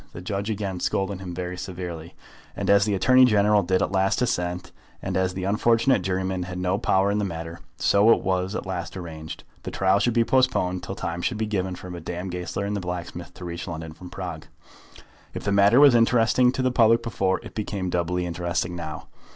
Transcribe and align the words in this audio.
The 0.13 0.19
judge 0.21 0.49
again 0.49 0.79
scolded 0.79 1.19
him 1.19 1.35
very 1.35 1.55
severely; 1.55 2.15
and 2.55 2.71
as 2.71 2.85
the 2.85 2.95
Attorney 2.95 3.23
General 3.23 3.61
did 3.61 3.83
at 3.83 3.91
last 3.91 4.19
assent, 4.23 4.71
and 4.99 5.15
as 5.15 5.35
the 5.35 5.43
unfortunate 5.43 6.01
jurymen 6.01 6.41
had 6.41 6.57
no 6.57 6.79
power 6.79 7.11
in 7.11 7.19
the 7.19 7.23
matter, 7.23 7.59
so 7.77 8.09
it 8.11 8.23
was 8.23 8.55
at 8.55 8.65
last 8.65 8.97
arranged. 8.97 9.43
The 9.61 9.69
trial 9.69 9.99
should 9.99 10.15
be 10.15 10.23
postponed 10.23 10.81
till 10.81 10.95
time 10.95 11.21
should 11.21 11.37
be 11.37 11.45
given 11.45 11.75
for 11.75 11.91
Madame 11.91 12.31
Goesler 12.31 12.65
and 12.65 12.75
the 12.75 12.79
blacksmith 12.81 13.35
to 13.35 13.45
reach 13.45 13.67
London 13.67 13.93
from 13.93 14.09
Prague. 14.09 14.47
If 15.35 15.43
the 15.43 15.51
matter 15.51 15.79
was 15.79 15.93
interesting 15.93 16.51
to 16.53 16.63
the 16.63 16.71
public 16.71 17.03
before, 17.03 17.39
it 17.43 17.53
became 17.53 17.91
doubly 17.91 18.25
interesting 18.25 18.75
now. 18.75 19.05